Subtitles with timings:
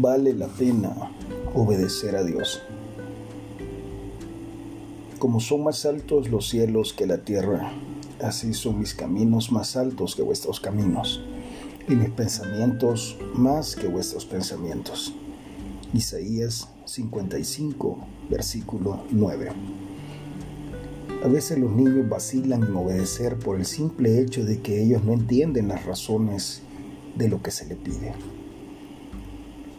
[0.00, 0.94] vale la pena
[1.54, 2.60] obedecer a Dios.
[5.18, 7.72] Como son más altos los cielos que la tierra,
[8.22, 11.22] así son mis caminos más altos que vuestros caminos,
[11.88, 15.14] y mis pensamientos más que vuestros pensamientos.
[15.94, 19.50] Isaías 55, versículo 9.
[21.24, 25.14] A veces los niños vacilan en obedecer por el simple hecho de que ellos no
[25.14, 26.60] entienden las razones
[27.16, 28.12] de lo que se le pide.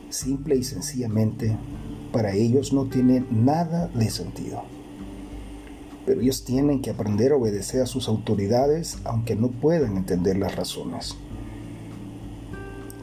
[0.09, 1.57] Simple y sencillamente,
[2.13, 4.63] para ellos no tiene nada de sentido.
[6.05, 10.55] Pero ellos tienen que aprender a obedecer a sus autoridades aunque no puedan entender las
[10.55, 11.17] razones.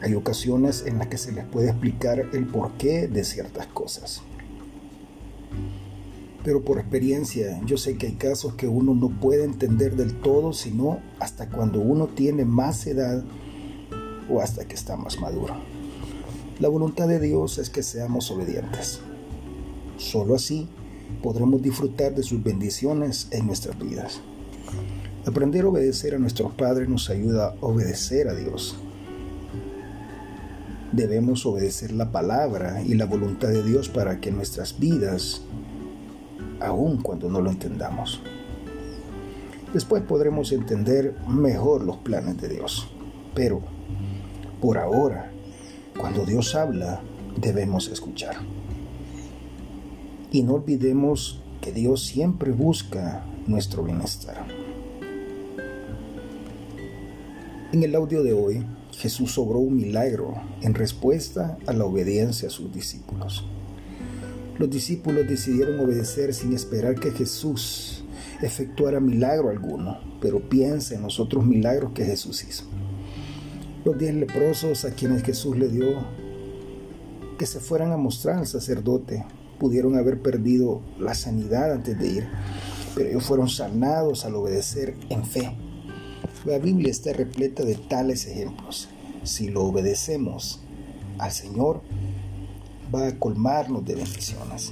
[0.01, 4.23] Hay ocasiones en las que se les puede explicar el porqué de ciertas cosas.
[6.43, 10.53] Pero por experiencia, yo sé que hay casos que uno no puede entender del todo,
[10.53, 13.23] sino hasta cuando uno tiene más edad
[14.29, 15.74] o hasta que está más maduro.
[16.59, 18.99] La voluntad de Dios es que seamos obedientes.
[19.97, 20.67] Solo así
[21.21, 24.21] podremos disfrutar de sus bendiciones en nuestras vidas.
[25.25, 28.75] Aprender a obedecer a nuestros padres nos ayuda a obedecer a Dios
[30.95, 35.41] debemos obedecer la palabra y la voluntad de Dios para que nuestras vidas,
[36.61, 38.21] aun cuando no lo entendamos,
[39.73, 42.87] después podremos entender mejor los planes de Dios.
[43.33, 43.61] Pero,
[44.61, 45.31] por ahora,
[45.97, 47.01] cuando Dios habla,
[47.39, 48.35] debemos escuchar.
[50.31, 54.45] Y no olvidemos que Dios siempre busca nuestro bienestar.
[57.71, 62.51] En el audio de hoy Jesús obró un milagro en respuesta a la obediencia a
[62.51, 63.45] sus discípulos.
[64.57, 68.03] Los discípulos decidieron obedecer sin esperar que Jesús
[68.41, 72.65] efectuara milagro alguno, pero piensa en los otros milagros que Jesús hizo.
[73.85, 76.05] Los diez leprosos a quienes Jesús le dio
[77.39, 79.25] que se fueran a mostrar al sacerdote
[79.59, 82.27] pudieron haber perdido la sanidad antes de ir,
[82.93, 85.55] pero ellos fueron sanados al obedecer en fe
[86.45, 88.87] la Biblia está repleta de tales ejemplos.
[89.23, 90.59] Si lo obedecemos
[91.17, 91.81] al Señor,
[92.93, 94.71] va a colmarnos de bendiciones.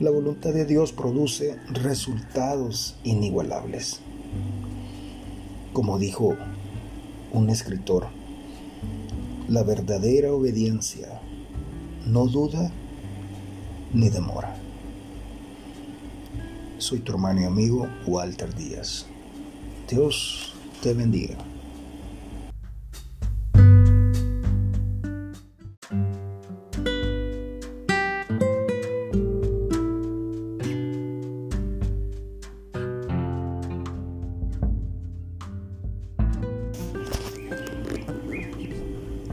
[0.00, 4.00] La voluntad de Dios produce resultados inigualables.
[5.74, 6.34] Como dijo
[7.32, 8.08] un escritor,
[9.48, 11.20] la verdadera obediencia
[12.06, 12.70] no duda
[13.92, 14.56] ni demora.
[16.78, 19.06] Soy tu hermano y amigo Walter Díaz.
[19.88, 21.36] Dios te bendiga.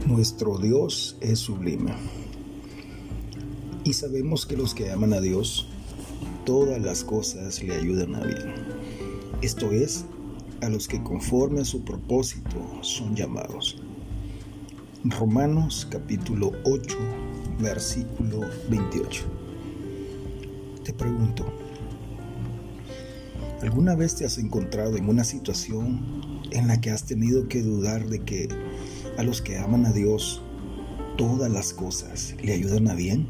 [0.06, 1.92] Nuestro Dios es sublime.
[3.82, 5.66] Y sabemos que los que aman a Dios,
[6.44, 8.54] todas las cosas le ayudan a bien.
[9.42, 10.04] Esto es,
[10.60, 13.82] a los que conforme a su propósito son llamados.
[15.02, 16.96] Romanos capítulo 8,
[17.58, 19.24] versículo 28.
[20.84, 21.46] Te pregunto,
[23.60, 26.00] ¿alguna vez te has encontrado en una situación
[26.52, 28.48] en la que has tenido que dudar de que
[29.16, 30.42] a los que aman a Dios
[31.16, 33.26] todas las cosas le ayudan a bien?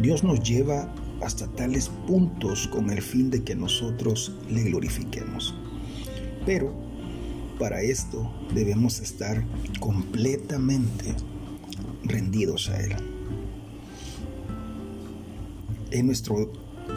[0.00, 5.54] Dios nos lleva hasta tales puntos con el fin de que nosotros le glorifiquemos.
[6.44, 6.72] Pero
[7.58, 9.44] para esto debemos estar
[9.78, 11.14] completamente
[12.02, 12.96] rendidos a Él.
[15.92, 16.50] En nuestro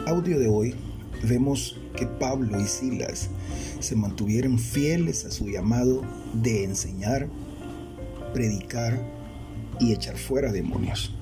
[0.06, 0.74] audio de hoy
[1.22, 3.30] vemos que Pablo y Silas
[3.80, 6.02] se mantuvieron fieles a su llamado
[6.34, 7.28] de enseñar,
[8.32, 9.00] predicar
[9.80, 11.12] y echar fuera demonios.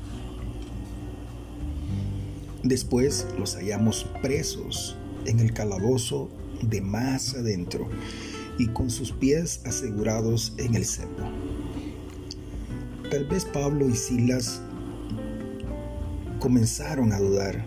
[2.62, 4.96] Después los hallamos presos
[5.26, 6.30] en el calabozo
[6.62, 7.88] de más adentro
[8.58, 11.24] y con sus pies asegurados en el cepo.
[13.10, 14.62] Tal vez Pablo y Silas
[16.38, 17.64] comenzaron a dudar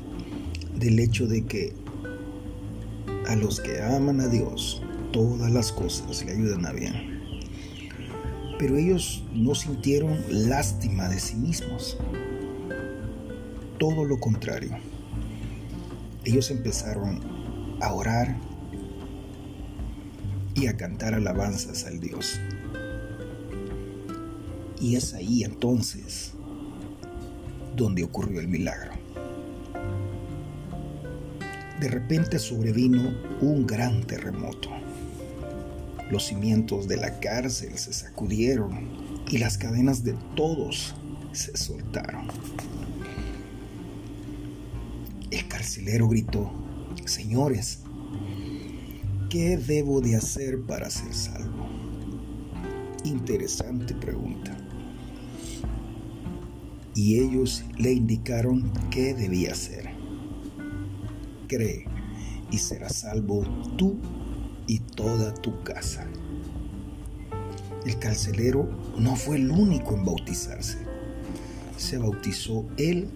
[0.75, 1.73] del hecho de que
[3.27, 4.81] a los que aman a Dios
[5.11, 7.17] todas las cosas le ayudan a bien.
[8.57, 11.97] Pero ellos no sintieron lástima de sí mismos
[13.77, 14.77] todo lo contrario.
[16.23, 17.21] Ellos empezaron
[17.81, 18.37] a orar
[20.55, 22.39] y a cantar alabanzas al Dios.
[24.79, 26.33] Y es ahí entonces
[27.75, 29.06] donde ocurrió el milagro.
[31.79, 34.69] De repente sobrevino un gran terremoto.
[36.09, 38.89] Los cimientos de la cárcel se sacudieron
[39.29, 40.95] y las cadenas de todos
[41.33, 42.27] se soltaron.
[45.29, 46.51] El carcelero gritó,
[47.05, 47.79] Señores,
[49.29, 51.67] ¿qué debo de hacer para ser salvo?
[53.03, 54.57] Interesante pregunta.
[56.95, 59.96] Y ellos le indicaron qué debía hacer.
[61.47, 61.85] Cree
[62.51, 63.43] y serás salvo
[63.77, 63.97] tú
[64.67, 66.07] y toda tu casa.
[67.85, 70.79] El carcelero no fue el único en bautizarse.
[71.77, 73.09] Se bautizó él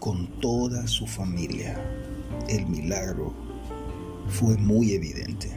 [0.00, 1.78] con toda su familia.
[2.48, 3.34] El milagro
[4.28, 5.50] fue muy evidente.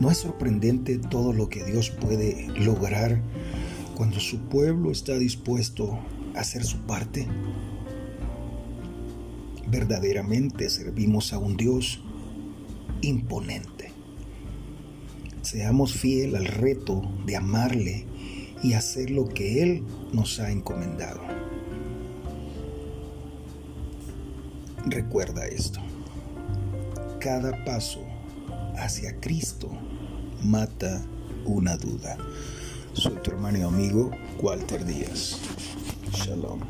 [0.00, 3.22] ¿No es sorprendente todo lo que Dios puede lograr
[3.94, 5.98] cuando su pueblo está dispuesto
[6.34, 7.26] a hacer su parte?
[9.68, 12.02] Verdaderamente servimos a un Dios
[13.00, 13.92] imponente.
[15.42, 18.06] Seamos fiel al reto de amarle
[18.62, 19.82] y hacer lo que Él
[20.12, 21.20] nos ha encomendado.
[24.86, 25.80] Recuerda esto.
[27.20, 28.04] Cada paso
[28.76, 29.70] hacia Cristo
[30.42, 31.02] mata
[31.44, 32.16] una duda.
[32.92, 34.10] Soy tu hermano y amigo
[34.40, 35.38] Walter Díaz.
[36.12, 36.60] Shalom.